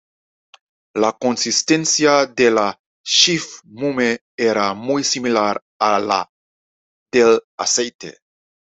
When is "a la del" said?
5.79-7.39